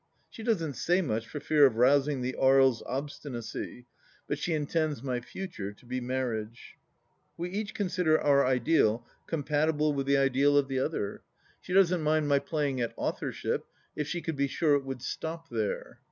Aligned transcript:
She 0.31 0.41
doesn't 0.41 0.73
say 0.77 1.03
much 1.03 1.27
for 1.27 1.39
fear 1.39 1.63
of 1.63 1.75
rousing 1.75 2.23
the 2.23 2.35
Aries 2.41 2.81
obstinacy, 2.87 3.85
but 4.27 4.39
she 4.39 4.55
intends 4.55 5.03
my 5.03 5.19
future 5.21 5.71
to 5.73 5.85
be 5.85 6.01
Marriage! 6.01 6.79
We 7.37 7.51
each 7.51 7.75
consider 7.75 8.19
our 8.19 8.43
ideal 8.43 9.05
compatible 9.27 9.93
with 9.93 10.07
the 10.07 10.17
ideal 10.17 10.57
of 10.57 10.65
31 10.65 10.65
82 10.65 10.73
THE 10.73 10.81
LAST 10.81 10.91
DITCH 10.91 10.97
the 10.97 11.01
other. 11.01 11.23
She 11.61 11.73
doesn't 11.73 12.01
mind 12.01 12.27
my 12.27 12.39
playing 12.39 12.81
at 12.81 12.93
authorship, 12.97 13.65
if 13.95 14.07
she 14.07 14.21
could 14.23 14.35
be 14.35 14.47
sure 14.47 14.73
it 14.73 14.85
would 14.85 15.03
stop 15.03 15.49
there. 15.49 15.99